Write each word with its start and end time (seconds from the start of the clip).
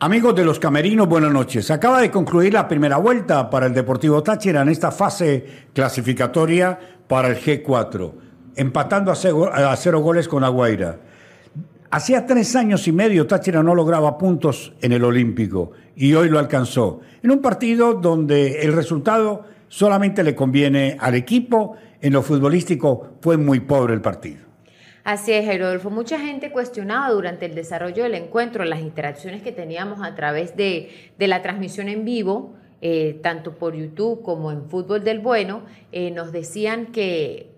Amigos 0.00 0.36
de 0.36 0.44
los 0.44 0.60
Camerinos, 0.60 1.08
buenas 1.08 1.32
noches. 1.32 1.72
Acaba 1.72 2.00
de 2.00 2.12
concluir 2.12 2.52
la 2.52 2.68
primera 2.68 2.98
vuelta 2.98 3.50
para 3.50 3.66
el 3.66 3.74
Deportivo 3.74 4.22
Táchira 4.22 4.62
en 4.62 4.68
esta 4.68 4.92
fase 4.92 5.44
clasificatoria 5.74 6.78
para 7.08 7.26
el 7.26 7.36
G4, 7.36 8.12
empatando 8.54 9.10
a 9.10 9.16
cero, 9.76 10.00
goles 10.00 10.28
con 10.28 10.44
Aguaira. 10.44 11.00
Hacía 11.90 12.26
tres 12.26 12.54
años 12.54 12.86
y 12.86 12.92
medio 12.92 13.26
Táchira 13.26 13.60
no 13.64 13.74
lograba 13.74 14.16
puntos 14.18 14.72
en 14.82 14.92
el 14.92 15.02
Olímpico 15.02 15.72
y 15.96 16.14
hoy 16.14 16.28
lo 16.28 16.38
alcanzó. 16.38 17.00
En 17.24 17.32
un 17.32 17.40
partido 17.40 17.94
donde 17.94 18.60
el 18.62 18.74
resultado 18.74 19.46
solamente 19.66 20.22
le 20.22 20.36
conviene 20.36 20.96
al 21.00 21.16
equipo, 21.16 21.74
en 22.00 22.12
lo 22.12 22.22
futbolístico 22.22 23.14
fue 23.20 23.36
muy 23.36 23.58
pobre 23.58 23.94
el 23.94 24.00
partido. 24.00 24.47
Así 25.04 25.32
es, 25.32 25.58
Rodolfo. 25.58 25.90
Mucha 25.90 26.18
gente 26.18 26.50
cuestionaba 26.50 27.10
durante 27.10 27.46
el 27.46 27.54
desarrollo 27.54 28.02
del 28.02 28.14
encuentro 28.14 28.64
las 28.64 28.80
interacciones 28.80 29.42
que 29.42 29.52
teníamos 29.52 30.02
a 30.02 30.14
través 30.14 30.56
de, 30.56 31.12
la 31.18 31.42
transmisión 31.42 31.88
en 31.88 32.04
vivo, 32.04 32.54
eh, 32.80 33.18
tanto 33.22 33.56
por 33.56 33.74
YouTube 33.74 34.22
como 34.22 34.52
en 34.52 34.68
Fútbol 34.68 35.04
del 35.04 35.20
Bueno. 35.20 35.62
Eh, 35.92 36.10
nos 36.10 36.32
decían 36.32 36.86
que 36.86 37.50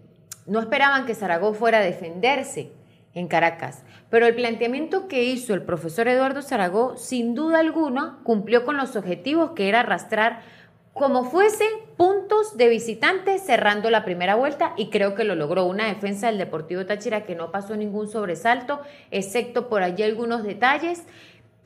no 0.46 0.60
esperaban 0.60 1.06
que 1.06 1.14
Zaragoza 1.14 1.58
fuera 1.58 1.78
a 1.78 1.82
defenderse 1.82 2.72
en 3.14 3.28
Caracas. 3.28 3.82
Pero 4.08 4.26
el 4.26 4.34
planteamiento 4.34 5.08
que 5.08 5.24
hizo 5.24 5.54
el 5.54 5.62
profesor 5.62 6.08
Eduardo 6.08 6.42
Zaragoza, 6.42 7.02
sin 7.02 7.34
duda 7.34 7.60
alguna, 7.60 8.18
cumplió 8.24 8.64
con 8.64 8.76
los 8.76 8.96
objetivos 8.96 9.52
que 9.52 9.68
era 9.68 9.80
arrastrar 9.80 10.42
como 10.92 11.24
fuese 11.24 11.64
puntos 11.96 12.56
de 12.56 12.68
visitantes 12.68 13.42
cerrando 13.42 13.90
la 13.90 14.04
primera 14.04 14.34
vuelta 14.34 14.74
y 14.76 14.90
creo 14.90 15.14
que 15.14 15.24
lo 15.24 15.34
logró. 15.34 15.64
Una 15.64 15.86
defensa 15.86 16.26
del 16.26 16.38
Deportivo 16.38 16.86
Táchira 16.86 17.24
que 17.24 17.34
no 17.34 17.50
pasó 17.50 17.76
ningún 17.76 18.08
sobresalto, 18.08 18.80
excepto 19.10 19.68
por 19.68 19.82
allí 19.82 20.02
algunos 20.02 20.42
detalles, 20.42 21.04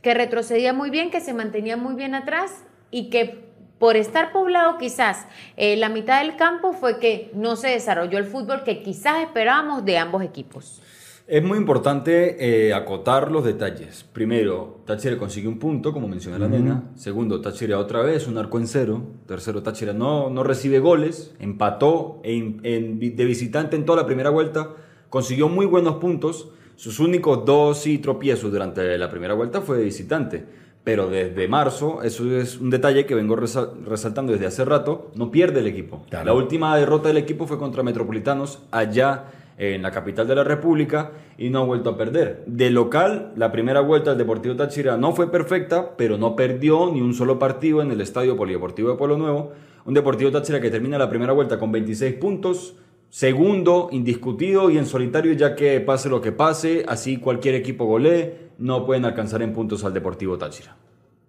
que 0.03 0.15
retrocedía 0.15 0.73
muy 0.73 0.91
bien, 0.91 1.11
que 1.11 1.21
se 1.21 1.33
mantenía 1.33 1.77
muy 1.77 1.95
bien 1.95 2.15
atrás 2.15 2.65
y 2.91 3.09
que 3.09 3.45
por 3.79 3.97
estar 3.97 4.33
poblado 4.33 4.79
quizás 4.79 5.27
eh, 5.57 5.77
la 5.77 5.89
mitad 5.89 6.21
del 6.21 6.37
campo 6.37 6.73
fue 6.73 6.99
que 6.99 7.31
no 7.35 7.57
se 7.57 7.69
desarrolló 7.69 8.19
el 8.19 8.27
fútbol 8.27 8.63
que 8.63 8.83
quizás 8.83 9.23
esperábamos 9.23 9.85
de 9.85 9.99
ambos 9.99 10.23
equipos. 10.23 10.81
Es 11.27 11.43
muy 11.43 11.57
importante 11.57 12.37
eh, 12.39 12.75
acotar 12.75 13.31
los 13.31 13.47
detalles. 13.47 14.05
Primero, 14.13 14.83
Táchira 14.85 15.17
consiguió 15.17 15.49
un 15.49 15.59
punto, 15.59 15.91
como 15.91 16.07
mencioné 16.07 16.39
la 16.39 16.49
nena. 16.49 16.91
Segundo, 16.97 17.41
Táchira 17.41 17.79
otra 17.79 18.03
vez, 18.03 18.29
un 18.29 18.37
arco 18.37 18.59
en 18.59 18.67
cero. 18.67 19.01
Tercero, 19.27 19.63
Táchira 19.63 19.95
no, 19.95 20.29
no 20.29 20.43
recibe 20.43 20.81
goles, 20.81 21.35
empató 21.39 22.21
en, 22.25 22.61
de 22.61 23.25
visitante 23.25 23.75
en 23.75 23.87
toda 23.87 24.03
la 24.03 24.07
primera 24.07 24.29
vuelta, 24.29 24.73
consiguió 25.09 25.49
muy 25.49 25.65
buenos 25.65 25.95
puntos. 25.95 26.51
Sus 26.77 27.01
únicos 27.01 27.47
dos 27.47 27.87
y 27.87 27.97
tropiezos 27.99 28.53
durante 28.53 28.99
la 28.99 29.09
primera 29.09 29.33
vuelta 29.33 29.63
fue 29.63 29.79
de 29.79 29.85
visitante. 29.85 30.45
Pero 30.85 31.09
desde 31.09 31.49
marzo, 31.49 32.03
eso 32.03 32.31
es 32.37 32.59
un 32.61 32.69
detalle 32.69 33.07
que 33.07 33.15
vengo 33.15 33.35
resaltando 33.35 34.35
desde 34.35 34.45
hace 34.45 34.67
rato, 34.67 35.11
no 35.15 35.31
pierde 35.31 35.61
el 35.61 35.69
equipo. 35.69 36.05
La 36.11 36.35
última 36.35 36.77
derrota 36.77 37.09
del 37.09 37.17
equipo 37.17 37.47
fue 37.47 37.59
contra 37.59 37.83
Metropolitanos 37.83 38.59
allá 38.71 39.31
en 39.57 39.83
la 39.83 39.91
capital 39.91 40.27
de 40.27 40.35
la 40.35 40.45
República 40.45 41.13
y 41.39 41.51
no 41.51 41.61
ha 41.61 41.65
vuelto 41.65 41.91
a 41.91 41.97
perder. 41.97 42.45
De 42.47 42.71
local, 42.71 43.33
la 43.37 43.53
primera 43.53 43.81
vuelta 43.81 44.11
del 44.11 44.19
Deportivo 44.19 44.57
Táchira 44.57 44.97
no 44.97 45.13
fue 45.13 45.31
perfecta, 45.31 45.97
pero 45.97 46.19
no 46.19 46.37
perdió 46.37 46.91
ni 46.93 47.01
un 47.01 47.15
solo 47.15 47.39
partido 47.39 47.83
en 47.83 47.91
el 47.91 48.01
Estadio 48.01 48.37
Polideportivo 48.37 48.91
de 48.91 48.97
Pueblo 48.97 49.17
Nuevo. 49.17 49.53
Un 49.85 49.95
Deportivo 49.95 50.31
Táchira 50.31 50.61
que 50.61 50.71
termina 50.71 50.99
la 50.99 51.09
primera 51.09 51.33
vuelta 51.33 51.59
con 51.59 51.71
26 51.73 52.15
puntos, 52.15 52.77
segundo 53.11 53.89
indiscutido 53.93 54.71
y 54.71 54.79
en 54.79 54.87
solitario 54.87 55.33
ya 55.35 55.55
que 55.55 55.81
pase 55.81 56.09
lo 56.09 56.21
que 56.21 56.33
pase, 56.33 56.85
así 56.89 57.19
cualquier 57.19 57.55
equipo 57.55 57.85
golee, 57.85 58.51
no 58.59 58.85
pueden 58.87 59.05
alcanzar 59.05 59.43
en 59.43 59.53
puntos 59.53 59.85
al 59.85 59.95
Deportivo 59.95 60.39
Táchira. 60.39 60.77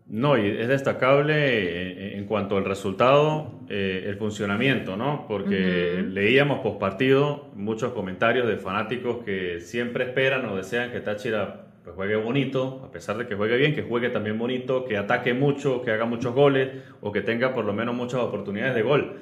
No, 0.08 0.38
y 0.38 0.48
es 0.48 0.68
destacable 0.68 1.34
eh, 1.36 2.18
en 2.18 2.26
cuanto 2.26 2.58
al 2.58 2.66
resultado, 2.66 3.60
eh, 3.70 4.04
el 4.06 4.18
funcionamiento, 4.18 4.96
¿no? 4.96 5.26
Porque 5.28 6.06
leíamos 6.08 6.60
post 6.60 6.80
partido 6.80 7.50
muchos 7.56 7.94
comentarios 7.94 8.48
de 8.48 8.58
fanáticos 8.58 9.24
que 9.26 9.62
siempre 9.62 10.06
esperan 10.06 10.46
o 10.46 10.56
desean 10.56 10.92
que 10.92 11.00
Táchira 11.00 11.66
pues, 11.84 11.96
juegue 11.96 12.18
bonito, 12.18 12.84
a 12.88 12.92
pesar 12.92 13.18
de 13.18 13.26
que 13.26 13.34
juegue 13.34 13.58
bien, 13.58 13.74
que 13.74 13.82
juegue 13.82 14.10
también 14.10 14.38
bonito, 14.38 14.86
que 14.86 14.96
ataque 14.98 15.34
mucho, 15.34 15.82
que 15.82 15.90
haga 15.90 16.06
muchos 16.06 16.36
goles 16.36 16.70
o 17.02 17.12
que 17.12 17.22
tenga 17.22 17.56
por 17.56 17.66
lo 17.66 17.74
menos 17.74 17.96
muchas 17.96 18.20
oportunidades 18.20 18.76
de 18.76 18.84
gol. 18.84 19.18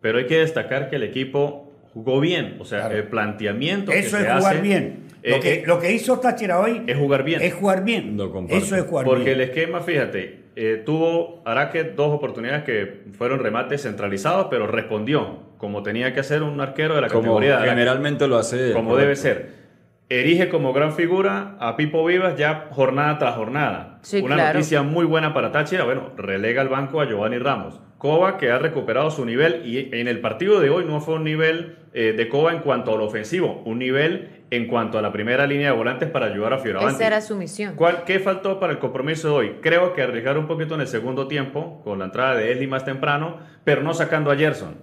Pero 0.00 0.18
hay 0.18 0.26
que 0.26 0.38
destacar 0.38 0.90
que 0.90 0.96
el 0.96 1.04
equipo 1.04 1.72
jugó 1.94 2.18
bien, 2.18 2.56
o 2.58 2.64
sea, 2.64 2.88
el 2.90 3.04
planteamiento 3.04 3.92
Eso 3.92 4.18
es 4.18 4.26
jugar 4.26 4.60
bien 4.60 5.05
lo, 5.26 5.40
que, 5.40 5.54
eh, 5.54 5.62
lo 5.66 5.78
que 5.78 5.92
hizo 5.92 6.18
Táchira 6.20 6.60
hoy 6.60 6.82
es 6.86 6.96
jugar 6.96 7.24
bien. 7.24 7.42
Es 7.42 7.54
jugar 7.54 7.84
bien. 7.84 8.18
Eso 8.48 8.76
es 8.76 8.84
jugar 8.84 9.04
bien. 9.04 9.16
Porque 9.16 9.32
el 9.32 9.40
esquema, 9.40 9.80
fíjate, 9.80 10.44
eh, 10.56 10.82
tuvo 10.84 11.42
Araque 11.44 11.84
dos 11.84 12.12
oportunidades 12.12 12.64
que 12.64 13.02
fueron 13.12 13.40
remates 13.40 13.82
centralizados, 13.82 14.46
pero 14.48 14.66
respondió 14.66 15.46
como 15.58 15.82
tenía 15.82 16.14
que 16.14 16.20
hacer 16.20 16.42
un 16.42 16.60
arquero 16.60 16.94
de 16.94 17.02
la 17.02 17.08
como 17.08 17.22
categoría. 17.22 17.60
Generalmente 17.60 18.26
lo 18.28 18.36
hace. 18.36 18.72
Como 18.72 18.96
debe 18.96 19.16
ser. 19.16 19.66
Erige 20.08 20.48
como 20.48 20.72
gran 20.72 20.92
figura 20.92 21.56
a 21.58 21.76
Pipo 21.76 22.04
Vivas 22.04 22.36
ya 22.36 22.68
jornada 22.70 23.18
tras 23.18 23.34
jornada. 23.34 24.00
Una 24.22 24.52
noticia 24.52 24.82
muy 24.82 25.04
buena 25.04 25.34
para 25.34 25.50
Táchira. 25.50 25.84
Bueno, 25.84 26.12
relega 26.16 26.62
al 26.62 26.68
banco 26.68 27.00
a 27.00 27.06
Giovanni 27.06 27.38
Ramos. 27.38 27.80
Coba 27.98 28.36
que 28.36 28.50
ha 28.50 28.58
recuperado 28.58 29.10
su 29.10 29.24
nivel 29.24 29.62
y 29.64 29.88
en 29.98 30.06
el 30.06 30.20
partido 30.20 30.60
de 30.60 30.68
hoy 30.68 30.84
no 30.84 31.00
fue 31.00 31.14
un 31.14 31.24
nivel 31.24 31.78
eh, 31.94 32.12
de 32.14 32.28
Coba 32.28 32.52
en 32.52 32.58
cuanto 32.58 32.94
al 32.94 33.00
ofensivo, 33.00 33.62
un 33.64 33.78
nivel 33.78 34.44
en 34.50 34.68
cuanto 34.68 34.98
a 34.98 35.02
la 35.02 35.12
primera 35.12 35.46
línea 35.46 35.70
de 35.70 35.76
volantes 35.76 36.10
para 36.10 36.26
ayudar 36.26 36.52
a 36.52 36.58
Fioravanti. 36.58 36.94
Esa 36.94 37.06
era 37.06 37.20
su 37.22 37.36
misión. 37.36 37.74
¿Cuál, 37.74 38.04
¿Qué 38.04 38.18
faltó 38.18 38.60
para 38.60 38.74
el 38.74 38.78
compromiso 38.78 39.28
de 39.28 39.34
hoy? 39.34 39.56
Creo 39.62 39.94
que 39.94 40.02
arriesgar 40.02 40.36
un 40.36 40.46
poquito 40.46 40.74
en 40.74 40.82
el 40.82 40.88
segundo 40.88 41.26
tiempo 41.26 41.80
con 41.84 41.98
la 41.98 42.04
entrada 42.04 42.36
de 42.36 42.52
Esli 42.52 42.66
más 42.66 42.84
temprano, 42.84 43.38
pero 43.64 43.82
no 43.82 43.94
sacando 43.94 44.30
a 44.30 44.36
Gerson. 44.36 44.76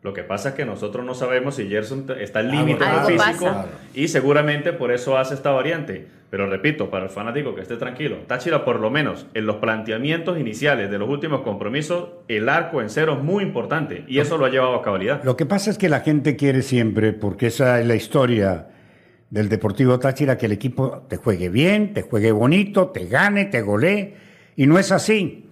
Lo 0.00 0.12
que 0.14 0.22
pasa 0.22 0.50
es 0.50 0.54
que 0.54 0.64
nosotros 0.64 1.04
no 1.04 1.12
sabemos 1.12 1.56
si 1.56 1.68
Gerson 1.68 2.06
está 2.20 2.38
al 2.38 2.52
límite 2.52 2.84
físico 3.06 3.64
y 3.94 4.06
seguramente 4.06 4.72
por 4.72 4.92
eso 4.92 5.18
hace 5.18 5.34
esta 5.34 5.50
variante. 5.50 6.06
Pero 6.30 6.48
repito, 6.48 6.88
para 6.88 7.06
el 7.06 7.10
fanático 7.10 7.54
que 7.56 7.62
esté 7.62 7.76
tranquilo, 7.76 8.18
Táchira 8.28 8.64
por 8.64 8.78
lo 8.78 8.90
menos 8.90 9.26
en 9.34 9.46
los 9.46 9.56
planteamientos 9.56 10.38
iniciales 10.38 10.88
de 10.88 10.98
los 10.98 11.08
últimos 11.08 11.40
compromisos, 11.40 12.10
el 12.28 12.48
arco 12.48 12.80
en 12.80 12.90
cero 12.90 13.16
es 13.18 13.24
muy 13.24 13.42
importante 13.42 14.04
y 14.06 14.20
eso 14.20 14.38
lo 14.38 14.44
ha 14.44 14.50
llevado 14.50 14.76
a 14.76 14.82
cabalidad. 14.82 15.24
Lo 15.24 15.36
que 15.36 15.46
pasa 15.46 15.70
es 15.70 15.78
que 15.78 15.88
la 15.88 16.00
gente 16.00 16.36
quiere 16.36 16.62
siempre, 16.62 17.12
porque 17.12 17.48
esa 17.48 17.80
es 17.80 17.86
la 17.86 17.96
historia 17.96 18.68
del 19.30 19.48
Deportivo 19.48 19.98
Táchira, 19.98 20.38
que 20.38 20.46
el 20.46 20.52
equipo 20.52 21.06
te 21.08 21.16
juegue 21.16 21.48
bien, 21.48 21.92
te 21.92 22.02
juegue 22.02 22.30
bonito, 22.30 22.90
te 22.90 23.06
gane, 23.06 23.46
te 23.46 23.62
golee, 23.62 24.14
y 24.54 24.66
no 24.68 24.78
es 24.78 24.92
así. 24.92 25.46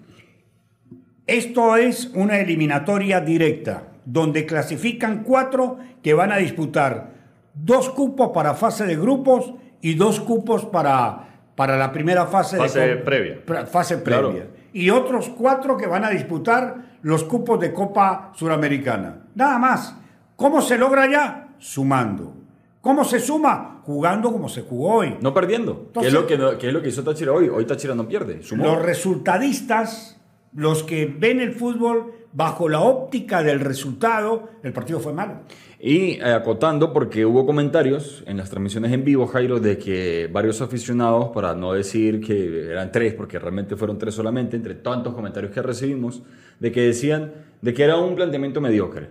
Esto 1.26 1.76
es 1.76 2.12
una 2.14 2.38
eliminatoria 2.38 3.20
directa 3.20 3.88
donde 4.06 4.46
clasifican 4.46 5.22
cuatro 5.22 5.76
que 6.02 6.14
van 6.14 6.32
a 6.32 6.38
disputar 6.38 7.10
dos 7.52 7.90
cupos 7.90 8.30
para 8.32 8.54
fase 8.54 8.86
de 8.86 8.96
grupos 8.96 9.52
y 9.82 9.94
dos 9.94 10.20
cupos 10.20 10.64
para, 10.64 11.42
para 11.54 11.76
la 11.76 11.92
primera 11.92 12.26
fase, 12.26 12.56
fase 12.56 12.96
previa. 12.96 13.42
Fase 13.66 13.98
previa. 13.98 14.48
Y 14.72 14.90
otros 14.90 15.28
cuatro 15.28 15.76
que 15.76 15.86
van 15.86 16.04
a 16.04 16.10
disputar 16.10 16.96
los 17.02 17.24
cupos 17.24 17.60
de 17.60 17.72
Copa 17.72 18.32
Suramericana. 18.34 19.26
Nada 19.34 19.58
más. 19.58 19.96
¿Cómo 20.36 20.60
se 20.60 20.76
logra 20.76 21.10
ya? 21.10 21.48
Sumando. 21.58 22.34
¿Cómo 22.80 23.04
se 23.04 23.18
suma? 23.18 23.80
Jugando 23.84 24.30
como 24.30 24.48
se 24.48 24.62
jugó 24.62 24.96
hoy. 24.96 25.16
No 25.20 25.32
perdiendo. 25.32 25.90
¿Qué, 25.92 26.06
es 26.06 26.12
lo 26.12 26.26
que, 26.26 26.34
es 26.34 26.72
lo 26.72 26.82
que 26.82 26.88
hizo 26.88 27.02
Táchira 27.02 27.32
hoy? 27.32 27.48
Hoy 27.48 27.64
Táchira 27.64 27.94
no 27.94 28.06
pierde. 28.06 28.40
Los 28.52 28.82
resultadistas, 28.82 30.15
los 30.56 30.82
que 30.82 31.06
ven 31.06 31.40
el 31.40 31.52
fútbol, 31.52 32.12
bajo 32.32 32.68
la 32.68 32.80
óptica 32.80 33.42
del 33.42 33.60
resultado, 33.60 34.48
el 34.62 34.72
partido 34.72 35.00
fue 35.00 35.12
malo. 35.12 35.40
Y 35.78 36.12
eh, 36.12 36.24
acotando, 36.24 36.92
porque 36.92 37.26
hubo 37.26 37.44
comentarios 37.44 38.24
en 38.26 38.38
las 38.38 38.48
transmisiones 38.48 38.90
en 38.92 39.04
vivo, 39.04 39.26
Jairo, 39.26 39.60
de 39.60 39.76
que 39.76 40.28
varios 40.32 40.62
aficionados, 40.62 41.28
para 41.34 41.54
no 41.54 41.74
decir 41.74 42.20
que 42.20 42.70
eran 42.70 42.90
tres, 42.90 43.12
porque 43.14 43.38
realmente 43.38 43.76
fueron 43.76 43.98
tres 43.98 44.14
solamente, 44.14 44.56
entre 44.56 44.74
tantos 44.74 45.14
comentarios 45.14 45.52
que 45.52 45.60
recibimos, 45.60 46.22
de 46.58 46.72
que 46.72 46.80
decían 46.80 47.32
de 47.60 47.74
que 47.74 47.84
era 47.84 47.96
un 47.96 48.14
planteamiento 48.14 48.60
mediocre, 48.60 49.10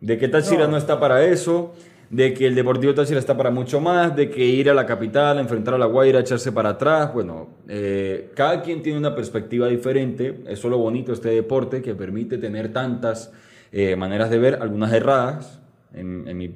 de 0.00 0.16
que 0.16 0.28
Táchira 0.28 0.66
no 0.66 0.78
está 0.78 0.98
para 0.98 1.24
eso, 1.26 1.74
de 2.10 2.34
que 2.34 2.46
el 2.46 2.54
Deportivo 2.54 2.94
Táchira 2.94 3.18
está 3.18 3.36
para 3.36 3.50
mucho 3.50 3.80
más, 3.80 4.14
de 4.14 4.30
que 4.30 4.44
ir 4.44 4.70
a 4.70 4.74
la 4.74 4.86
capital, 4.86 5.38
enfrentar 5.38 5.74
a 5.74 5.78
la 5.78 5.86
Guaira, 5.86 6.20
echarse 6.20 6.52
para 6.52 6.70
atrás. 6.70 7.12
Bueno, 7.12 7.48
eh, 7.68 8.30
cada 8.34 8.62
quien 8.62 8.82
tiene 8.82 8.98
una 8.98 9.14
perspectiva 9.14 9.66
diferente. 9.66 10.42
Eso 10.46 10.68
es 10.68 10.70
lo 10.70 10.78
bonito 10.78 11.08
de 11.08 11.14
este 11.14 11.30
deporte, 11.30 11.82
que 11.82 11.94
permite 11.94 12.38
tener 12.38 12.72
tantas 12.72 13.32
eh, 13.72 13.96
maneras 13.96 14.30
de 14.30 14.38
ver, 14.38 14.58
algunas 14.60 14.92
erradas, 14.92 15.60
en, 15.92 16.36
mi 16.36 16.54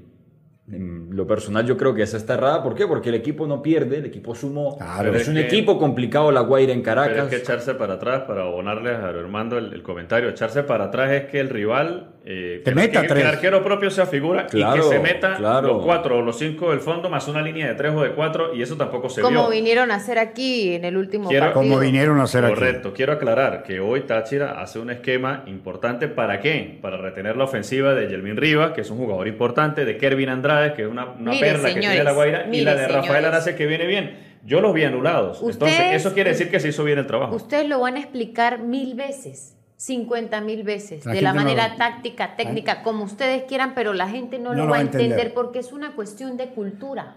En 0.72 1.08
lo 1.16 1.26
personal 1.26 1.66
yo 1.66 1.76
creo 1.76 1.94
que 1.94 2.02
esa 2.02 2.16
está 2.16 2.34
errada. 2.34 2.62
¿Por 2.62 2.74
qué? 2.74 2.86
Porque 2.86 3.08
el 3.08 3.16
equipo 3.16 3.46
no 3.46 3.60
pierde, 3.62 3.98
el 3.98 4.06
equipo 4.06 4.34
sumó. 4.34 4.76
Claro. 4.78 5.14
es 5.14 5.26
un 5.28 5.34
que- 5.34 5.40
equipo 5.40 5.78
complicado 5.78 6.30
la 6.30 6.40
Guaira 6.42 6.72
en 6.72 6.82
Pero 6.82 6.94
Caracas. 6.96 7.24
es 7.24 7.30
que 7.30 7.36
echarse 7.36 7.74
para 7.74 7.94
atrás, 7.94 8.22
para 8.22 8.42
abonarle 8.42 8.90
a 8.90 9.08
Armando 9.08 9.58
el, 9.58 9.72
el 9.72 9.82
comentario, 9.82 10.28
echarse 10.28 10.62
para 10.62 10.84
atrás 10.84 11.10
es 11.12 11.24
que 11.26 11.40
el 11.40 11.48
rival, 11.48 12.10
eh, 12.24 12.60
Te 12.64 12.70
que, 12.70 12.74
meta 12.76 13.00
que- 13.00 13.06
que 13.08 13.12
tres. 13.14 13.24
el 13.24 13.30
arquero 13.30 13.64
propio 13.64 13.90
se 13.90 14.02
afigura 14.02 14.46
y 14.52 14.62
que 14.62 14.82
se 14.82 14.98
meta 15.00 15.36
claro. 15.36 15.68
los 15.68 15.84
cuatro 15.84 16.18
o 16.18 16.22
los 16.22 16.38
cinco 16.38 16.70
del 16.70 16.80
fondo 16.80 17.08
más 17.10 17.26
una 17.28 17.42
línea 17.42 17.66
de 17.68 17.74
tres 17.74 17.92
o 17.94 18.02
de 18.02 18.10
cuatro 18.10 18.54
y 18.54 18.62
eso 18.62 18.76
tampoco 18.76 19.08
se 19.08 19.22
Como 19.22 19.40
vio. 19.48 19.50
vinieron 19.50 19.90
a 19.90 19.96
hacer 19.96 20.18
aquí 20.18 20.74
en 20.74 20.84
el 20.84 20.96
último 20.96 21.28
Quiero- 21.28 21.46
partido. 21.46 21.62
Como 21.62 21.78
vinieron 21.80 22.20
a 22.20 22.24
hacer 22.24 22.44
aquí. 22.44 22.54
Correcto, 22.54 22.92
quiero 22.94 23.14
aclarar 23.14 23.62
que 23.64 23.80
hoy 23.80 24.02
Táchira 24.02 24.60
hace 24.62 24.78
un 24.78 24.90
esquema 24.90 25.42
importante 25.46 26.06
para 26.08 26.40
qué? 26.40 26.78
Para 26.80 26.96
retener 26.98 27.36
la 27.36 27.44
ofensiva 27.44 27.94
de 27.94 28.06
Yelmin 28.08 28.36
Rivas, 28.36 28.72
que 28.72 28.82
es 28.82 28.90
un 28.90 28.98
jugador 28.98 29.26
importante, 29.26 29.84
de 29.84 29.96
Kervin 29.96 30.28
Andrade, 30.28 30.59
que 30.74 30.82
es 30.82 30.88
una, 30.88 31.06
una 31.06 31.30
Mire, 31.32 31.46
perla 31.52 31.74
que 31.74 31.80
tiene 31.80 32.04
la 32.04 32.12
Guaira, 32.12 32.46
y 32.52 32.60
la 32.60 32.74
de 32.74 32.88
Rafael 32.88 33.04
señores. 33.24 33.34
Arce 33.34 33.56
que 33.56 33.66
viene 33.66 33.86
bien. 33.86 34.30
Yo 34.44 34.60
los 34.60 34.72
vi 34.72 34.84
anulados. 34.84 35.40
Entonces, 35.42 35.80
eso 35.92 36.14
quiere 36.14 36.30
decir 36.30 36.50
que 36.50 36.60
se 36.60 36.68
hizo 36.68 36.84
bien 36.84 36.98
el 36.98 37.06
trabajo. 37.06 37.34
Ustedes 37.34 37.68
lo 37.68 37.80
van 37.80 37.96
a 37.96 38.00
explicar 38.00 38.60
mil 38.60 38.94
veces, 38.94 39.56
50 39.76 40.40
mil 40.42 40.62
veces, 40.62 41.04
La 41.06 41.12
de 41.12 41.20
la 41.22 41.32
no 41.34 41.42
manera 41.42 41.68
lo- 41.68 41.76
táctica, 41.76 42.36
técnica, 42.36 42.82
como 42.82 43.04
ustedes 43.04 43.42
quieran, 43.44 43.74
pero 43.74 43.92
la 43.92 44.08
gente 44.08 44.38
no, 44.38 44.50
No 44.50 44.56
lo 44.60 44.64
lo 44.66 44.70
va 44.72 44.76
a 44.78 44.80
entender. 44.82 45.32
porque 45.34 45.58
es 45.58 45.72
una 45.72 45.92
cuestión 45.92 46.36
de 46.38 46.48
cultura. 46.48 47.16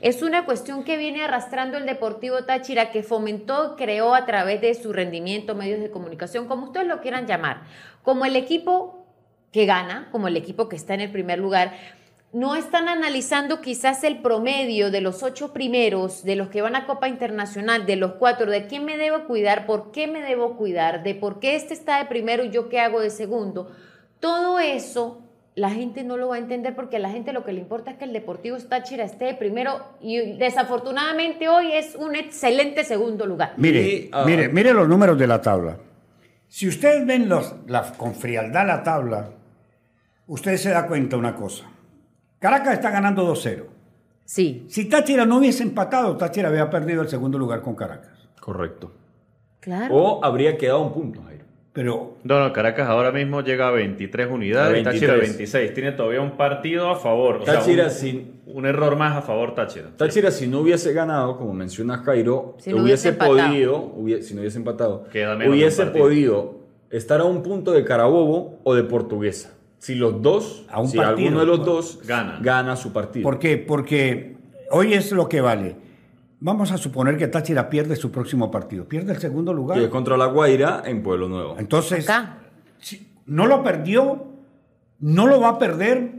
Es 0.00 0.22
una 0.22 0.44
cuestión 0.44 0.84
que 0.84 0.96
viene 0.96 1.22
arrastrando 1.24 1.76
el 1.78 1.86
Deportivo 1.86 2.44
Táchira, 2.44 2.90
que 2.90 3.02
fomentó, 3.02 3.74
creó 3.76 4.14
a 4.14 4.24
través 4.26 4.60
de 4.60 4.74
su 4.74 4.92
rendimiento, 4.92 5.54
medios 5.54 5.80
de 5.80 5.90
comunicación, 5.90 6.46
como 6.46 6.66
ustedes 6.66 6.86
lo 6.86 7.00
quieran 7.00 7.26
llamar, 7.26 7.62
como 8.02 8.24
el 8.26 8.36
equipo 8.36 9.06
que 9.52 9.66
gana, 9.66 10.08
como 10.12 10.28
el 10.28 10.36
equipo 10.36 10.68
que 10.68 10.76
está 10.76 10.94
en 10.94 11.00
el 11.00 11.10
primer 11.10 11.38
lugar, 11.38 11.72
no 12.32 12.54
están 12.54 12.88
analizando 12.88 13.60
quizás 13.60 14.04
el 14.04 14.18
promedio 14.18 14.90
de 14.90 15.00
los 15.00 15.22
ocho 15.22 15.52
primeros, 15.52 16.22
de 16.22 16.36
los 16.36 16.48
que 16.48 16.62
van 16.62 16.76
a 16.76 16.86
Copa 16.86 17.08
Internacional, 17.08 17.86
de 17.86 17.96
los 17.96 18.12
cuatro, 18.12 18.50
de 18.50 18.66
quién 18.66 18.84
me 18.84 18.96
debo 18.96 19.24
cuidar, 19.24 19.66
por 19.66 19.90
qué 19.90 20.06
me 20.06 20.22
debo 20.22 20.56
cuidar, 20.56 21.02
de 21.02 21.14
por 21.14 21.40
qué 21.40 21.56
este 21.56 21.74
está 21.74 21.98
de 21.98 22.04
primero 22.04 22.44
y 22.44 22.50
yo 22.50 22.68
qué 22.68 22.78
hago 22.78 23.00
de 23.00 23.10
segundo. 23.10 23.72
Todo 24.20 24.60
eso 24.60 25.22
la 25.56 25.70
gente 25.70 26.04
no 26.04 26.16
lo 26.16 26.28
va 26.28 26.36
a 26.36 26.38
entender 26.38 26.76
porque 26.76 26.96
a 26.96 27.00
la 27.00 27.10
gente 27.10 27.32
lo 27.32 27.44
que 27.44 27.52
le 27.52 27.60
importa 27.60 27.90
es 27.90 27.96
que 27.98 28.04
el 28.04 28.12
Deportivo 28.12 28.56
Táchira 28.58 29.04
esté 29.04 29.24
de 29.24 29.34
primero 29.34 29.80
y 30.00 30.36
desafortunadamente 30.38 31.48
hoy 31.48 31.72
es 31.72 31.96
un 31.96 32.14
excelente 32.14 32.84
segundo 32.84 33.26
lugar. 33.26 33.54
Mire, 33.56 33.82
Y, 33.82 34.10
ah, 34.12 34.22
mire, 34.24 34.48
mire 34.48 34.72
los 34.72 34.88
números 34.88 35.18
de 35.18 35.26
la 35.26 35.40
tabla. 35.40 35.78
Si 36.46 36.68
ustedes 36.68 37.04
ven 37.04 37.28
los, 37.28 37.54
la, 37.66 37.92
con 37.92 38.14
frialdad 38.14 38.66
la 38.66 38.82
tabla, 38.82 39.30
usted 40.28 40.56
se 40.56 40.70
da 40.70 40.86
cuenta 40.86 41.16
una 41.16 41.34
cosa. 41.34 41.66
Caracas 42.40 42.72
está 42.74 42.90
ganando 42.90 43.24
2-0. 43.32 43.64
Sí, 44.24 44.64
Si 44.68 44.88
Táchira 44.88 45.26
no 45.26 45.38
hubiese 45.38 45.62
empatado, 45.62 46.16
Táchira 46.16 46.48
había 46.48 46.68
perdido 46.70 47.02
el 47.02 47.08
segundo 47.08 47.38
lugar 47.38 47.62
con 47.62 47.74
Caracas. 47.76 48.28
Correcto. 48.40 48.92
claro. 49.60 49.94
O 49.94 50.24
habría 50.24 50.56
quedado 50.56 50.80
un 50.80 50.92
punto, 50.92 51.22
Jairo. 51.22 51.44
Pero 51.72 52.16
No, 52.24 52.40
no, 52.40 52.52
Caracas 52.52 52.88
ahora 52.88 53.12
mismo 53.12 53.42
llega 53.42 53.68
a 53.68 53.70
23 53.70 54.28
unidades, 54.30 54.70
A 54.70 54.72
23. 54.72 55.00
Táchira 55.00 55.14
26. 55.20 55.74
Tiene 55.74 55.92
todavía 55.92 56.20
un 56.20 56.32
partido 56.36 56.88
a 56.90 56.96
favor. 56.96 57.36
O 57.36 57.44
sea, 57.44 57.54
Táchira 57.60 57.84
un, 57.84 57.90
sin- 57.90 58.40
un 58.46 58.66
error 58.66 58.96
más 58.96 59.16
a 59.16 59.22
favor 59.22 59.54
Táchira. 59.54 59.90
Táchira, 59.96 60.30
si 60.30 60.46
no 60.48 60.60
hubiese 60.60 60.92
ganado, 60.92 61.36
como 61.36 61.52
menciona 61.52 61.98
Jairo, 61.98 62.56
Si 62.58 62.70
no 62.70 62.76
hubiese, 62.82 63.08
hubiese 63.08 63.08
empatado. 63.10 63.48
podido, 63.48 63.94
hubie- 63.96 64.22
si 64.22 64.34
no 64.34 64.40
hubiese 64.40 64.58
empatado, 64.58 65.04
hubiese 65.46 65.86
podido 65.86 66.60
estar 66.90 67.20
a 67.20 67.24
un 67.24 67.42
punto 67.42 67.70
de 67.72 67.84
Carabobo 67.84 68.58
o 68.64 68.74
de 68.74 68.82
Portuguesa. 68.84 69.52
Si 69.80 69.94
los 69.94 70.20
dos, 70.20 70.66
A 70.70 70.80
un 70.80 70.88
si 70.88 70.98
partido. 70.98 71.28
alguno 71.28 71.40
de 71.40 71.46
los 71.46 71.64
dos 71.64 72.00
Gana. 72.06 72.38
gana 72.42 72.76
su 72.76 72.92
partido. 72.92 73.24
¿por 73.24 73.38
qué? 73.38 73.56
Porque 73.56 74.36
hoy 74.70 74.92
es 74.92 75.10
lo 75.10 75.26
que 75.28 75.40
vale. 75.40 75.74
Vamos 76.38 76.70
a 76.70 76.76
suponer 76.76 77.16
que 77.16 77.28
Táchira 77.28 77.68
pierde 77.70 77.96
su 77.96 78.10
próximo 78.10 78.50
partido. 78.50 78.84
Pierde 78.84 79.12
el 79.14 79.18
segundo 79.18 79.54
lugar. 79.54 79.78
Que 79.78 79.84
es 79.84 79.90
contra 79.90 80.16
la 80.18 80.26
Guaira 80.26 80.82
en 80.84 81.02
Pueblo 81.02 81.28
Nuevo. 81.28 81.56
Entonces, 81.58 82.08
Acá. 82.08 82.38
si 82.78 83.08
no 83.24 83.46
lo 83.46 83.62
perdió, 83.62 84.26
no 85.00 85.26
lo 85.26 85.40
va 85.40 85.48
a 85.48 85.58
perder, 85.58 86.12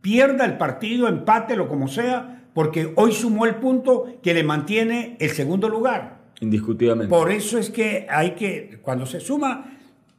pierda 0.00 0.44
el 0.44 0.58
partido, 0.58 1.06
empátelo 1.06 1.68
como 1.68 1.86
sea, 1.86 2.44
porque 2.54 2.92
hoy 2.96 3.12
sumó 3.12 3.46
el 3.46 3.54
punto 3.56 4.06
que 4.20 4.34
le 4.34 4.42
mantiene 4.42 5.16
el 5.20 5.30
segundo 5.30 5.68
lugar. 5.68 6.18
Indiscutiblemente. 6.40 7.08
Por 7.08 7.30
eso 7.30 7.56
es 7.56 7.70
que 7.70 8.08
hay 8.10 8.32
que, 8.32 8.80
cuando 8.82 9.06
se 9.06 9.20
suma, 9.20 9.78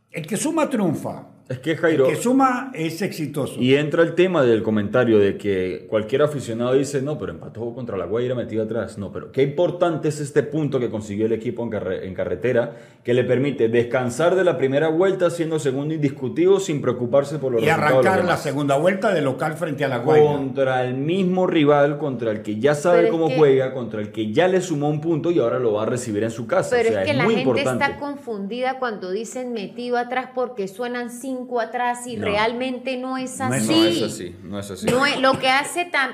el 0.09 0.25
que 0.25 0.37
suma 0.37 0.69
triunfa, 0.69 1.27
Es 1.51 1.59
que 1.59 1.71
el 1.71 1.77
Jairo, 1.77 2.07
que 2.07 2.15
suma 2.15 2.71
es 2.73 3.01
exitoso. 3.01 3.55
y 3.59 3.75
entra 3.75 4.03
el 4.03 4.15
tema 4.15 4.43
del 4.43 4.63
comentario 4.63 5.19
de 5.19 5.37
que 5.37 5.85
cualquier 5.89 6.21
aficionado 6.21 6.73
dice, 6.73 7.01
no, 7.01 7.17
pero 7.19 7.33
empató 7.33 7.73
contra 7.73 7.97
la 7.97 8.05
Guaira 8.05 8.35
metido 8.35 8.63
atrás. 8.63 8.97
No, 8.97 9.11
pero 9.11 9.31
qué 9.31 9.43
importante 9.43 10.07
es 10.07 10.19
este 10.21 10.43
punto 10.43 10.79
que 10.79 10.89
consiguió 10.89 11.25
el 11.25 11.33
equipo 11.33 11.63
en, 11.63 11.69
carre- 11.69 12.07
en 12.07 12.13
carretera, 12.13 12.77
que 13.03 13.13
le 13.13 13.23
permite 13.25 13.67
descansar 13.67 14.35
de 14.35 14.43
la 14.45 14.57
primera 14.57 14.87
vuelta 14.89 15.29
siendo 15.29 15.59
segundo 15.59 15.93
indiscutivo 15.93 16.59
sin 16.59 16.81
preocuparse 16.81 17.37
por 17.37 17.51
los 17.51 17.61
y 17.61 17.65
resultados 17.65 17.89
de 17.91 17.95
los 17.97 18.05
arrancar 18.07 18.25
la 18.29 18.37
segunda 18.37 18.77
vuelta 18.77 19.13
de 19.13 19.21
local 19.21 19.53
frente 19.55 19.83
a 19.83 19.87
la 19.89 19.97
Guaira. 19.97 20.25
contra 20.31 20.85
el 20.85 20.93
mismo 20.95 21.47
rival, 21.47 21.97
contra 21.97 22.31
el 22.31 22.43
que 22.43 22.59
ya 22.59 22.75
sabe 22.75 22.97
Pero 22.99 23.07
es 23.07 23.11
cómo 23.11 23.27
que- 23.27 23.37
juega, 23.37 23.73
contra 23.73 23.99
el 23.99 24.11
que 24.11 24.31
ya 24.31 24.47
le 24.47 24.61
sumó 24.61 24.87
un 24.89 25.01
punto 25.01 25.31
y 25.31 25.39
ahora 25.39 25.59
lo 25.59 25.73
va 25.73 25.83
a 25.83 25.85
recibir 25.87 26.23
en 26.23 26.31
su 26.31 26.47
casa. 26.47 26.69
Pero 26.77 26.89
o 26.89 26.91
sea, 26.93 27.01
es 27.01 27.05
que 27.05 27.11
es 27.11 27.17
la 27.17 27.23
muy 27.25 27.35
gente 27.35 27.49
importante. 27.49 27.83
está 27.83 27.99
confundida 27.99 28.79
cuando 28.79 29.11
dicen 29.11 29.51
metido 29.51 29.97
atrás 29.97 30.29
porque 30.33 30.67
suenan 30.67 31.09
cinco 31.09 31.40
atrás 31.59 32.05
y 32.07 32.17
No. 32.17 32.25
realmente 32.25 32.97
no 32.97 33.17
es 33.17 33.39
No 33.39 33.53
es- 33.53 33.63
así. 33.63 33.73
No 33.73 33.85
es 33.87 34.01
así, 34.01 34.35
no 34.43 34.59
es 34.59 34.71
así. 34.71 34.85
No 34.87 35.05
es- 35.05 35.19
lo 35.19 35.39
que 35.39 35.49
hace 35.49 35.85
tan, 35.85 36.11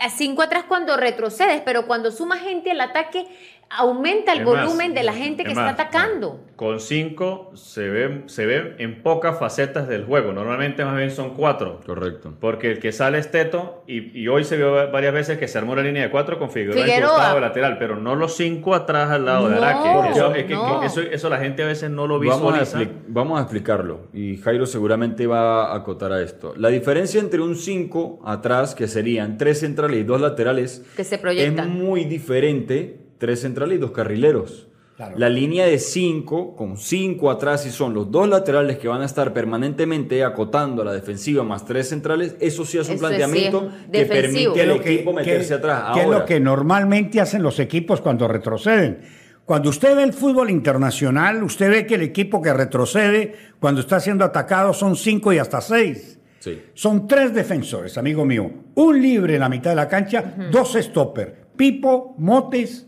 a 0.00 0.10
cinco 0.10 0.42
atrás 0.42 0.64
cuando 0.68 0.96
retrocedes, 0.96 1.62
pero 1.64 1.86
cuando 1.86 2.10
suma 2.10 2.36
gente 2.38 2.70
al 2.70 2.80
ataque 2.80 3.26
aumenta 3.70 4.32
el 4.32 4.40
Es 4.40 4.46
más, 4.46 4.64
volumen 4.66 4.94
de 4.94 5.02
la 5.04 5.12
gente 5.12 5.44
que 5.44 5.52
es 5.52 5.56
está 5.58 5.62
más, 5.64 5.74
atacando. 5.74 6.40
Con 6.56 6.80
5 6.80 7.52
se 7.54 7.88
ven, 7.88 8.24
se 8.28 8.44
ven 8.44 8.74
en 8.78 9.02
pocas 9.02 9.38
facetas 9.38 9.88
del 9.88 10.04
juego. 10.04 10.32
Normalmente 10.32 10.84
más 10.84 10.96
bien 10.96 11.10
son 11.10 11.34
4. 11.34 11.80
Correcto. 11.86 12.34
Porque 12.40 12.70
el 12.72 12.78
que 12.80 12.92
sale 12.92 13.18
es 13.18 13.30
Teto, 13.30 13.82
y, 13.86 14.18
y 14.20 14.28
hoy 14.28 14.44
se 14.44 14.56
vio 14.56 14.72
varias 14.90 15.14
veces 15.14 15.38
que 15.38 15.48
se 15.48 15.56
armó 15.56 15.74
la 15.76 15.82
línea 15.82 16.02
de 16.02 16.10
4 16.10 16.38
con 16.38 16.50
Figueroa, 16.50 16.80
en 16.80 16.84
Figueroa. 16.84 17.34
de 17.34 17.40
lateral, 17.40 17.78
pero 17.78 17.96
no 17.96 18.16
los 18.16 18.36
5 18.36 18.74
atrás 18.74 19.10
al 19.10 19.24
lado 19.24 19.48
de 19.48 19.56
Araque. 19.56 20.10
Eso, 20.10 20.34
es 20.34 20.44
que- 20.44 20.54
no. 20.54 20.82
eso, 20.82 21.00
eso 21.00 21.28
la 21.30 21.38
gente 21.38 21.62
a 21.62 21.66
veces 21.66 21.90
no 21.90 22.06
lo 22.06 22.18
Vamos 22.18 22.54
a, 22.54 22.60
visualiza. 22.60 22.92
vamos 23.08 23.38
a 23.38 23.42
explicarlo 23.42 24.08
y 24.12 24.36
Jairo 24.38 24.66
seguramente 24.66 25.26
va 25.26 25.72
a 25.72 25.76
acotar 25.76 26.12
a 26.12 26.20
esto. 26.20 26.52
La 26.56 26.68
diferencia 26.68 27.20
entre 27.20 27.40
un 27.40 27.54
5 27.56 28.20
atrás, 28.26 28.74
que 28.74 28.88
serían 28.88 29.38
tres 29.38 29.60
centrales 29.60 29.98
y 30.00 30.02
dos 30.02 30.20
laterales, 30.20 30.84
Que 30.96 31.04
se 31.04 31.16
proyectan. 31.18 31.68
es 31.68 31.72
muy 31.74 32.04
diferente, 32.04 32.98
tres 33.20 33.42
centrales 33.42 33.76
y 33.76 33.80
dos 33.80 33.92
carrileros. 33.92 34.66
Claro. 34.96 35.16
La 35.16 35.28
línea 35.30 35.64
de 35.64 35.78
5, 35.78 36.56
con 36.56 36.76
5 36.76 37.30
atrás 37.30 37.64
y 37.64 37.70
son 37.70 37.94
los 37.94 38.10
dos 38.10 38.28
laterales 38.28 38.76
que 38.76 38.86
van 38.88 39.00
a 39.00 39.06
estar 39.06 39.32
permanentemente 39.32 40.22
acotando 40.24 40.82
a 40.82 40.84
la 40.84 40.92
defensiva 40.92 41.42
más 41.42 41.64
tres 41.64 41.88
centrales, 41.88 42.36
eso 42.40 42.66
sí 42.66 42.76
es 42.76 42.86
un 42.88 42.96
Eso 42.96 43.06
sí 43.08 43.14
es 43.14 43.18
planteamiento 43.20 43.70
que 43.90 44.04
permite 44.04 44.60
al 44.60 44.70
equipo 44.72 45.12
meterse 45.14 45.48
que- 45.48 45.54
atrás. 45.54 45.84
que 45.94 46.00
es 46.00 46.04
Ahora, 46.06 46.18
lo 46.18 46.24
que 46.26 46.38
normalmente 46.40 47.18
hacen 47.20 47.42
los 47.42 47.58
equipos 47.60 48.00
cuando 48.02 48.26
retroceden. 48.28 49.00
Cuando 49.46 49.70
usted 49.70 49.96
ve 49.96 50.02
el 50.02 50.12
fútbol 50.12 50.50
internacional, 50.50 51.42
usted 51.42 51.70
ve 51.70 51.86
que 51.86 51.94
el 51.94 52.02
equipo 52.02 52.42
que 52.42 52.52
retrocede 52.52 53.34
cuando 53.58 53.80
está 53.80 54.00
siendo 54.00 54.24
atacado 54.24 54.74
son 54.74 54.96
cinco 54.96 55.32
y 55.32 55.38
hasta 55.38 55.60
seis. 55.62 56.18
Sí. 56.40 56.60
Son 56.74 57.06
tres 57.08 57.32
defensores, 57.34 57.96
amigo 57.96 58.24
mío. 58.26 58.50
Un 58.74 59.00
libre 59.00 59.34
en 59.34 59.40
la 59.40 59.48
mitad 59.48 59.70
de 59.70 59.76
la 59.76 59.88
cancha, 59.88 60.34
dos 60.52 60.74
stopper. 60.74 61.46
Pipo, 61.56 62.14
Motes, 62.18 62.86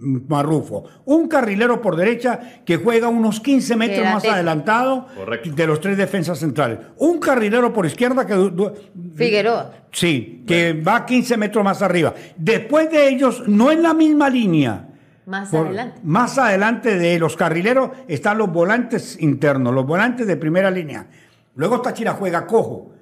Marrufo. 0.00 0.84
Un 1.04 1.28
carrilero 1.28 1.80
por 1.80 1.96
derecha 1.96 2.62
que 2.64 2.76
juega 2.76 3.08
unos 3.08 3.40
15 3.40 3.76
metros 3.76 4.04
más 4.04 4.24
adelantado 4.24 5.06
Correcto. 5.14 5.50
de 5.52 5.66
los 5.66 5.80
tres 5.80 5.96
defensas 5.96 6.38
centrales. 6.38 6.78
Un 6.96 7.18
carrilero 7.18 7.72
por 7.72 7.84
izquierda 7.86 8.26
que... 8.26 8.34
Figueroa. 9.14 9.72
Sí, 9.92 10.44
que 10.46 10.72
va 10.72 11.04
15 11.04 11.36
metros 11.36 11.64
más 11.64 11.82
arriba. 11.82 12.14
Después 12.36 12.90
de 12.90 13.08
ellos, 13.08 13.44
no 13.46 13.70
en 13.70 13.82
la 13.82 13.92
misma 13.94 14.30
línea. 14.30 14.86
Más 15.26 15.48
Por- 15.50 15.66
adelante. 15.66 16.00
Más 16.02 16.38
adelante 16.38 16.98
de 16.98 17.18
los 17.18 17.36
carrileros 17.36 17.90
están 18.08 18.38
los 18.38 18.50
volantes 18.50 19.20
internos, 19.20 19.72
los 19.74 19.86
volantes 19.86 20.26
de 20.26 20.36
primera 20.36 20.70
línea. 20.70 21.06
Luego 21.54 21.80
Táchira 21.80 22.14
juega 22.14 22.46
cojo, 22.46 22.92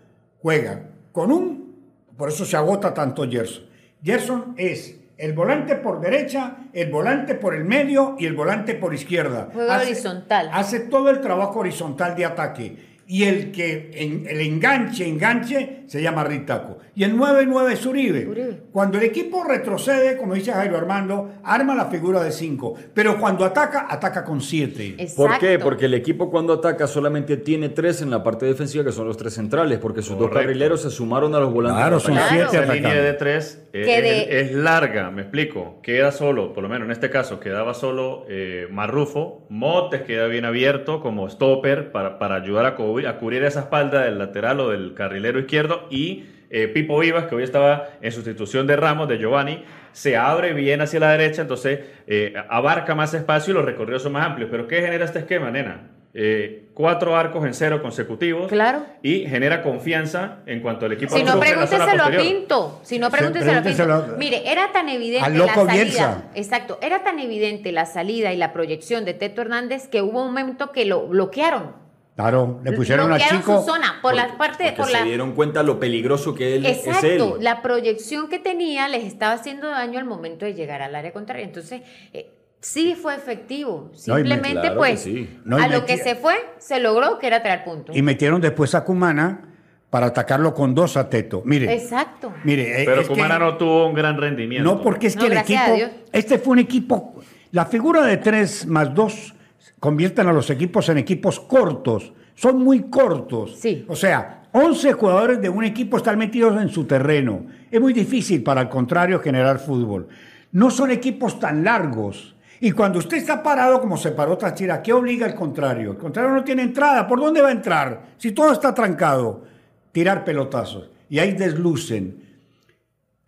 juega 0.43 0.90
con 1.12 1.31
un, 1.33 1.75
por 2.17 2.28
eso 2.28 2.45
se 2.45 2.57
agota 2.57 2.93
tanto 2.93 3.26
Gerson. 3.31 3.64
Gerson 4.02 4.55
es 4.57 4.97
el 5.19 5.33
volante 5.33 5.75
por 5.75 6.01
derecha, 6.01 6.59
el 6.73 6.91
volante 6.91 7.35
por 7.35 7.55
el 7.55 7.65
medio 7.65 8.15
y 8.19 8.27
el 8.27 8.35
volante 8.35 8.75
por 8.75 8.95
izquierda. 8.95 9.49
Juega 9.53 9.81
horizontal. 9.81 10.49
Hace 10.53 10.81
todo 10.81 11.11
el 11.11 11.21
trabajo 11.21 11.59
horizontal 11.59 12.15
de 12.15 12.25
ataque. 12.25 12.88
Y 13.11 13.25
el 13.25 13.50
que 13.53 13.91
en, 13.95 14.27
el 14.29 14.41
enganche, 14.43 15.09
enganche, 15.09 15.79
se 15.87 16.03
llama 16.03 16.25
Ritaco. 16.25 16.79
Y 16.95 17.05
el 17.05 17.17
9-9 17.17 17.73
es 17.73 17.87
Uribe. 17.87 18.27
Uribe. 18.29 18.59
Cuando 18.71 18.99
el 18.99 19.05
equipo 19.05 19.45
retrocede, 19.45 20.19
como 20.19 20.35
dice 20.35 20.53
Jairo 20.53 20.77
Armando, 20.77 21.31
arma 21.43 21.75
la 21.75 21.87
figura 21.87 22.23
de 22.23 22.31
5. 22.33 22.75
Pero 22.93 23.19
cuando 23.19 23.47
ataca, 23.47 23.87
ataca 23.88 24.25
con 24.25 24.43
7. 24.43 24.97
¿Por 25.17 25.38
qué? 25.38 25.59
Porque 25.59 25.87
el 25.87 25.95
equipo 25.95 26.31
cuando 26.31 26.53
ataca 26.53 26.87
solamente 26.87 27.38
tiene 27.38 27.71
tres 27.71 28.03
en 28.03 28.11
la 28.11 28.23
parte 28.23 28.45
defensiva, 28.45 28.85
que 28.85 28.93
son 28.93 29.07
los 29.07 29.17
tres 29.17 29.33
centrales, 29.33 29.79
porque 29.79 30.03
sus 30.03 30.19
dos 30.19 30.29
Correcto. 30.29 30.41
carrileros 30.41 30.83
se 30.83 30.91
sumaron 30.91 31.35
a 31.35 31.41
los 31.41 31.50
volantes. 31.50 31.81
Claro, 31.81 32.00
son 32.00 32.12
Claro. 32.12 32.29
siete 32.31 32.62
Esa 32.65 32.75
línea 32.75 32.95
de 32.95 33.12
tres 33.15 33.62
eh, 33.73 33.83
Que 33.85 33.97
es, 33.97 34.03
de- 34.03 34.41
es 34.41 34.53
larga, 34.53 35.11
me 35.11 35.23
explico. 35.23 35.81
Queda 35.83 36.12
solo, 36.12 36.53
por 36.53 36.62
lo 36.62 36.69
menos 36.69 36.85
en 36.85 36.93
este 36.93 37.09
caso, 37.09 37.41
quedaba 37.41 37.73
solo 37.73 38.27
eh, 38.29 38.67
Marrufo. 38.71 39.47
Motes 39.49 40.03
queda 40.03 40.27
bien 40.27 40.45
abierto 40.45 41.00
como 41.00 41.31
stopper 41.31 41.91
para, 41.93 42.19
para 42.19 42.35
ayudar 42.37 42.67
a, 42.67 42.75
cubrir, 42.75 42.98
a 43.07 43.19
cubrir 43.19 43.43
esa 43.45 43.61
espalda 43.61 44.02
del 44.02 44.19
lateral 44.19 44.61
o 44.61 44.71
del 44.71 44.95
carrilero 44.95 45.38
izquierdo. 45.38 45.87
Y 45.90 46.26
eh, 46.50 46.69
Pipo 46.69 46.99
Vivas, 46.99 47.26
que 47.26 47.35
hoy 47.35 47.43
estaba 47.43 47.88
en 48.00 48.12
sustitución 48.12 48.67
de 48.67 48.76
Ramos, 48.76 49.09
de 49.09 49.19
Giovanni, 49.19 49.64
se 49.93 50.17
abre 50.17 50.52
bien 50.52 50.81
hacia 50.81 51.00
la 51.00 51.11
derecha, 51.11 51.43
entonces 51.43 51.81
eh, 52.07 52.35
abarca 52.49 52.95
más 52.95 53.12
espacio 53.14 53.52
y 53.52 53.55
los 53.55 53.64
recorridos 53.64 54.02
son 54.02 54.12
más 54.12 54.26
amplios. 54.26 54.49
Pero 54.50 54.67
¿qué 54.67 54.81
genera 54.81 55.05
este 55.05 55.21
esquema, 55.21 55.50
nena? 55.50 55.90
Eh, 56.14 56.69
cuatro 56.73 57.14
arcos 57.17 57.45
en 57.45 57.52
cero 57.52 57.83
consecutivos 57.83 58.49
Claro. 58.49 58.83
y 59.02 59.26
genera 59.26 59.62
confianza 59.62 60.38
en 60.47 60.61
cuanto 60.62 60.87
al 60.87 60.93
equipo 60.93 61.14
Si 61.14 61.23
no, 61.23 61.38
pregúnteselo 61.38 62.02
a. 62.02 62.11
Pinto. 62.11 62.81
Si 62.83 62.99
no, 62.99 63.11
pregúnteselo 63.11 63.59
a 63.59 63.62
Pinto. 63.62 64.17
Mire, 64.17 64.50
era 64.50 64.73
tan 64.73 64.88
evidente 64.88 65.31
la 65.31 65.55
salida. 65.55 65.73
Bielsa. 65.75 66.23
Exacto. 66.35 66.78
Era 66.81 67.05
tan 67.05 67.19
evidente 67.19 67.73
la 67.73 67.85
salida 67.85 68.33
y 68.33 68.37
la 68.37 68.52
proyección 68.55 69.05
de 69.05 69.14
Teto 69.14 69.43
Hernández 69.43 69.87
que 69.88 70.00
hubo 70.00 70.23
un 70.23 70.28
momento 70.28 70.73
que 70.73 70.87
lo 70.87 71.07
bloquearon. 71.07 71.88
Claro, 72.19 72.61
le 72.65 72.73
pusieron 72.73 73.07
bloquearon 73.07 73.39
chico. 73.39 73.61
su 73.61 73.67
zona 73.69 74.01
por 74.03 74.13
la 74.13 74.37
parte, 74.37 74.65
Porque 74.65 74.77
por 74.77 74.87
se 74.87 74.93
la. 74.93 75.05
dieron 75.05 75.35
cuenta 75.35 75.63
lo 75.63 75.79
peligroso 75.79 76.35
que 76.35 76.57
él 76.57 76.67
es 76.67 76.85
él. 76.85 76.93
Exacto, 76.93 77.37
la 77.41 77.63
proyección 77.63 78.29
que 78.29 78.41
tenía 78.41 78.89
les 78.89 79.05
estaba 79.05 79.35
haciendo 79.35 79.69
daño 79.69 80.01
al 80.01 80.05
momento 80.05 80.45
de 80.45 80.55
llegar 80.55 80.83
al 80.83 80.97
área 80.97 81.13
contraria. 81.13 81.45
Entonces, 81.45 81.83
eh, 82.13 82.33
sí 82.61 82.97
fue 83.01 83.15
efectivo. 83.15 83.91
No, 83.93 83.97
Simplemente, 83.97 84.61
claro 84.63 84.77
pues, 84.79 85.01
sí. 85.01 85.39
No, 85.45 85.59
a 85.59 85.69
lo 85.69 85.87
que 85.87 85.97
se 85.97 86.17
fue, 86.17 86.35
se 86.59 86.81
logró 86.81 87.21
que 87.21 87.29
era 87.29 87.41
traer 87.41 87.63
puntos. 87.63 87.97
Y 87.97 88.03
metieron 88.03 88.41
después 88.41 88.75
a 88.75 88.83
Cumana 88.83 89.45
para 89.89 90.07
atacarlo 90.07 90.55
con 90.55 90.75
dos 90.75 90.97
a 90.97 91.09
Teto. 91.09 91.43
Mire, 91.45 91.73
Exacto. 91.73 92.33
mire. 92.43 92.83
eh, 92.83 92.85
Pero 92.85 93.07
Cumana 93.07 93.39
no 93.39 93.57
tuvo 93.57 93.87
un 93.87 93.95
gran 93.95 94.21
rendimiento. 94.21 94.69
No, 94.69 94.83
porque 94.83 95.07
es 95.07 95.15
No, 95.15 95.21
que 95.23 95.29
el 95.29 95.37
a 95.39 95.41
equipo. 95.43 95.73
Dios. 95.77 95.91
Este 96.13 96.41
fue 96.41 96.55
un 96.55 96.59
equipo. 96.59 97.15
La 97.53 97.65
figura 97.65 98.03
de 98.03 98.17
tres 98.17 98.67
más 98.67 98.93
dos 98.93 99.35
convierten 99.80 100.28
a 100.28 100.32
los 100.32 100.50
equipos 100.50 100.88
en 100.88 100.99
equipos 100.99 101.40
cortos. 101.40 102.12
Son 102.35 102.62
muy 102.62 102.85
cortos. 102.85 103.56
Sí. 103.58 103.85
O 103.88 103.97
sea, 103.97 104.42
11 104.52 104.92
jugadores 104.94 105.40
de 105.40 105.49
un 105.49 105.64
equipo 105.64 105.97
están 105.97 106.18
metidos 106.18 106.61
en 106.61 106.68
su 106.68 106.85
terreno. 106.85 107.47
Es 107.70 107.80
muy 107.80 107.92
difícil, 107.92 108.42
para 108.42 108.62
el 108.62 108.68
contrario, 108.68 109.20
generar 109.20 109.58
fútbol. 109.58 110.08
No 110.52 110.70
son 110.70 110.90
equipos 110.90 111.38
tan 111.38 111.64
largos. 111.64 112.35
Y 112.61 112.73
cuando 112.73 112.99
usted 112.99 113.18
está 113.18 113.42
parado 113.42 113.80
como 113.80 113.97
se 113.97 114.11
paró 114.12 114.37
Táchira, 114.37 114.82
¿qué 114.82 114.92
obliga 114.92 115.26
al 115.26 115.35
contrario? 115.35 115.92
El 115.92 115.99
contrario 115.99 116.32
no 116.32 116.44
tiene 116.44 116.62
entrada. 116.62 117.06
¿Por 117.06 117.20
dónde 117.20 117.42
va 117.42 117.49
a 117.49 117.52
entrar? 117.52 118.02
Si 118.16 118.32
todo 118.32 118.52
está 118.52 118.75
trancado, 118.75 119.44
tirar 119.92 120.25
pelotazos. 120.25 120.90
Y 121.08 121.18
ahí 121.18 121.32
deslucen. 121.32 122.25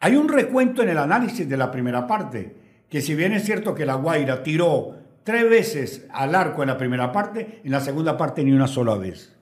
Hay 0.01 0.17
un 0.17 0.29
recuento 0.29 0.83
en 0.83 0.89
el 0.89 0.99
análisis 0.99 1.49
de 1.49 1.57
la 1.57 1.71
primera 1.71 2.07
parte, 2.07 2.57
que 2.89 3.03
si 3.03 3.15
bien 3.15 3.33
es 3.33 3.45
cierto 3.45 3.75
que 3.75 3.85
la 3.85 3.95
Guaira 3.95 4.43
tiró 4.43 5.00
tres 5.25 5.49
veces 5.49 6.07
al 6.11 6.35
arco 6.35 6.63
en 6.63 6.69
la 6.69 6.79
primera 6.79 7.13
parte, 7.13 7.61
en 7.65 7.71
la 7.71 7.81
segunda 7.81 8.17
parte 8.17 8.43
ni 8.45 8.53
una 8.53 8.67
sola 8.67 8.95
vez. 8.97 9.37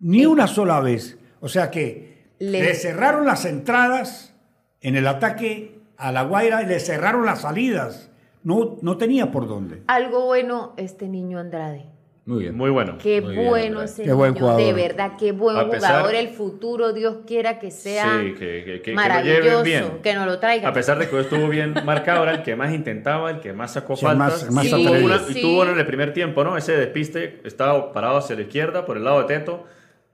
Ni 0.00 0.26
una 0.26 0.46
sola 0.46 0.80
vez. 0.80 1.18
O 1.40 1.48
sea 1.48 1.70
que 1.70 2.28
Le- 2.38 2.60
le, 2.62 2.74
cerraron 2.74 3.26
las 3.26 3.44
entradas 3.44 4.34
en 4.80 4.96
el 4.96 5.06
ataque 5.06 5.80
a 5.96 6.12
la 6.12 6.22
Guaira 6.22 6.62
y 6.62 6.66
le 6.66 6.80
cerraron 6.80 7.24
las 7.26 7.42
salidas. 7.42 8.10
No, 8.42 8.76
no 8.82 8.96
tenía 8.98 9.30
por 9.30 9.46
dónde. 9.48 9.82
Algo 9.86 10.26
bueno, 10.26 10.74
este 10.76 11.08
niño 11.08 11.38
Andrade. 11.38 11.86
Muy 12.26 12.44
bien. 12.44 12.56
Muy 12.56 12.70
bueno. 12.70 12.96
Qué 13.02 13.20
Muy 13.20 13.32
bien, 13.32 13.48
bueno 13.48 13.66
Andrade. 13.80 13.84
ese 13.84 14.02
Qué 14.04 14.12
buen 14.14 14.32
niño, 14.32 14.46
de 14.46 14.52
jugador. 14.62 14.74
verdad, 14.76 15.12
qué 15.18 15.32
buen 15.32 15.70
pesar- 15.70 15.90
jugador. 16.00 16.14
El 16.14 16.28
futuro, 16.28 16.92
Dios 16.94 17.16
quiera 17.26 17.58
que 17.58 17.70
sea 17.70 18.18
Sí, 18.20 18.32
que, 18.32 18.38
que- 18.38 18.64
que- 18.64 18.82
que 18.82 18.90
lo 18.92 18.96
maravilloso, 18.96 19.42
lleven 19.42 19.62
bien. 19.62 19.84
que 20.02 20.14
nos 20.14 20.26
lo 20.26 20.38
traiga. 20.38 20.68
A 20.68 20.72
pesar 20.72 20.98
de 20.98 21.06
que 21.08 21.16
hoy 21.16 21.22
estuvo 21.22 21.48
bien 21.48 21.74
marcado, 21.84 22.22
era 22.22 22.32
el 22.32 22.42
que 22.42 22.56
más 22.56 22.72
intentaba, 22.72 23.30
el 23.30 23.40
que 23.40 23.52
más 23.52 23.74
sacó 23.74 23.94
Sí, 23.94 24.06
faltas. 24.06 24.44
más- 24.44 24.50
más 24.52 24.64
y, 24.64 24.70
tuvo 24.70 24.86
atrevido. 24.88 25.04
una- 25.06 25.18
Sí. 25.18 25.38
y 25.38 25.42
tuvo 25.42 25.64
en 25.66 25.78
el 25.78 25.86
primer 25.86 26.14
tiempo, 26.14 26.44
¿no? 26.44 26.56
Ese 26.56 26.72
despiste, 26.76 27.40
estaba 27.44 27.92
parado 27.92 28.16
hacia 28.16 28.36
la 28.36 28.42
izquierda, 28.42 28.86
por 28.86 28.96
el 28.96 29.04
lado 29.04 29.18
de 29.20 29.26
Teto, 29.26 29.64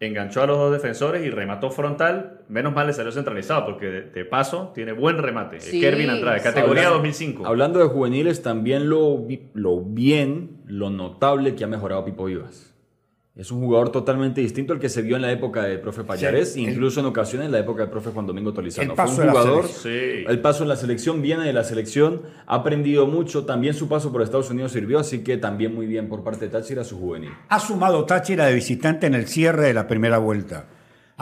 enganchó 0.00 0.43
a 0.43 0.47
los 0.47 0.57
dos 0.57 0.73
defensores 0.73 1.25
y 1.25 1.31
remató 1.31 1.71
frontal. 1.71 2.40
Menos 2.49 2.75
mal 2.75 2.87
le 2.88 2.93
salió 2.95 3.12
centralizado, 3.12 3.67
porque 3.67 3.87
de, 3.87 4.00
de 4.02 4.25
paso 4.25 4.73
tiene 4.75 4.93
buen 4.93 5.19
remate. 5.19 5.61
Sí, 5.61 5.79
Kervin 5.81 6.09
Andrade, 6.11 6.38
sí. 6.38 6.45
categoría 6.45 6.85
Hablando- 6.87 6.95
2005. 6.97 7.47
Hablando 7.47 7.79
de 7.79 7.85
juveniles, 7.85 8.43
también 8.43 8.88
lo, 8.88 9.19
vi- 9.19 9.50
lo 9.55 9.81
bien, 9.83 10.57
lo 10.70 10.90
notable 10.90 11.54
que 11.54 11.64
ha 11.64 11.66
mejorado 11.66 12.04
Pipo 12.04 12.24
Vivas. 12.26 12.66
Es 13.36 13.50
un 13.52 13.60
jugador 13.60 13.90
totalmente 13.90 14.40
distinto 14.40 14.72
al 14.72 14.80
que 14.80 14.88
se 14.88 15.02
vio 15.02 15.16
en 15.16 15.22
la 15.22 15.30
época 15.32 15.62
del 15.62 15.80
profe 15.80 16.02
Payares, 16.04 16.52
Sí, 16.52 16.64
el- 16.64 16.72
incluso 16.72 17.00
en 17.00 17.06
ocasiones 17.06 17.46
en 17.46 17.52
la 17.52 17.60
época 17.60 17.82
del 17.82 17.90
profe 17.90 18.10
Juan 18.10 18.26
Domingo 18.26 18.52
Tolizano. 18.52 18.90
El 18.90 18.96
Fue 18.96 19.04
paso 19.04 19.14
un 19.14 19.20
de 19.20 19.26
la 19.26 19.30
jugador, 19.32 19.66
selección. 19.68 19.92
Sí. 20.18 20.24
el 20.28 20.40
paso 20.40 20.62
en 20.64 20.68
la 20.68 20.76
selección 20.76 21.22
viene 21.22 21.44
de 21.44 21.52
la 21.52 21.64
selección, 21.64 22.22
ha 22.46 22.56
aprendido 22.56 23.06
mucho, 23.06 23.46
también 23.46 23.72
su 23.74 23.88
paso 23.88 24.12
por 24.12 24.20
Estados 24.22 24.50
Unidos 24.50 24.72
sirvió, 24.72 24.98
así 24.98 25.22
que 25.24 25.36
también 25.38 25.74
muy 25.74 25.86
bien 25.86 26.08
por 26.08 26.22
parte 26.24 26.46
de 26.46 26.50
Táchira 26.50 26.84
su 26.84 26.98
juvenil. 26.98 27.30
Ha 27.48 27.60
sumado 27.60 28.04
Táchira 28.04 28.46
de 28.46 28.54
visitante 28.54 29.06
en 29.06 29.14
el 29.14 29.26
cierre 29.26 29.66
de 29.68 29.74
la 29.74 29.86
primera 29.86 30.18
vuelta. 30.18 30.66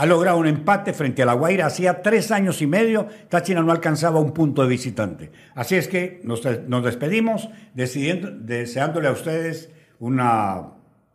Ha 0.00 0.06
logrado 0.06 0.38
un 0.38 0.46
empate 0.46 0.92
frente 0.92 1.22
a 1.22 1.26
La 1.26 1.32
Guaira. 1.32 1.66
Hacía 1.66 2.02
tres 2.02 2.30
años 2.30 2.62
y 2.62 2.68
medio 2.68 3.08
Táchira 3.28 3.62
no 3.62 3.72
alcanzaba 3.72 4.20
un 4.20 4.32
punto 4.32 4.62
de 4.62 4.68
visitante. 4.68 5.32
Así 5.56 5.74
es 5.74 5.88
que 5.88 6.20
nos, 6.22 6.42
nos 6.68 6.84
despedimos 6.84 7.48
decidiendo- 7.74 8.30
deseándole 8.30 9.08
a 9.08 9.10
ustedes 9.12 9.70
una 9.98 10.62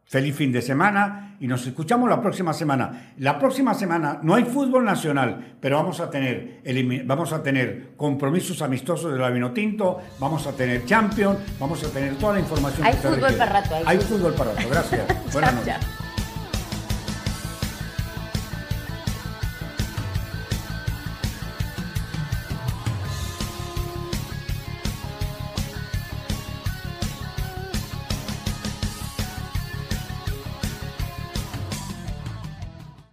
feliz 0.05 0.35
fin 0.35 0.51
de 0.51 0.61
semana 0.61 1.37
y 1.39 1.47
nos 1.47 1.65
escuchamos 1.65 2.09
la 2.09 2.21
próxima 2.21 2.53
semana. 2.53 3.13
La 3.19 3.39
próxima 3.39 3.73
semana 3.73 4.19
no 4.21 4.35
hay 4.35 4.43
fútbol 4.43 4.83
nacional, 4.83 5.55
pero 5.61 5.77
vamos 5.77 6.01
a 6.01 6.09
tener, 6.09 6.59
vamos 7.05 7.31
a 7.31 7.41
tener 7.41 7.93
compromisos 7.95 8.61
amistosos 8.61 9.13
de 9.13 9.17
la 9.19 9.29
Vinotinto, 9.29 9.99
vamos 10.19 10.45
a 10.45 10.51
tener 10.51 10.83
Champions, 10.85 11.37
vamos 11.57 11.81
a 11.85 11.87
tener 11.87 12.15
toda 12.17 12.33
la 12.33 12.39
información 12.41 12.85
Hay 12.85 12.93
que 12.95 12.99
fútbol 13.07 13.33
para 13.37 13.53
rato, 13.61 13.75
hay 13.75 13.83
Hay 13.87 13.97
fútbol. 13.99 14.33
fútbol 14.33 14.33
para 14.33 14.51
rato. 14.51 14.69
Gracias. 14.69 15.05
Buenas 15.33 15.53
noches. 15.55 16.02